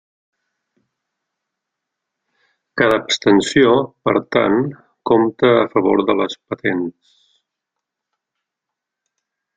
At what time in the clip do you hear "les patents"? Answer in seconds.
6.23-7.15